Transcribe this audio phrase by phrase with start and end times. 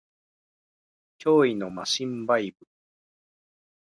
[1.19, 2.57] 脅威のマシンバイブ